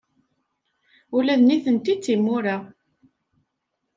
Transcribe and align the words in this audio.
Ula 1.17 1.35
d 1.39 1.41
nitenti 1.43 1.93
d 1.97 2.01
timura. 2.03 2.57